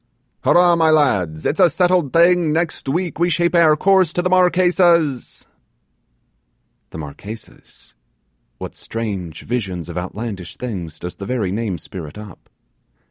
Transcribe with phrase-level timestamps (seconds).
[0.43, 1.45] 'Hurra, my lads!
[1.45, 5.45] It's a settled thing; next week we shape our course to the Marquesas!'
[6.89, 7.93] The Marquesas!
[8.57, 12.49] What strange visions of outlandish things does the very name spirit up!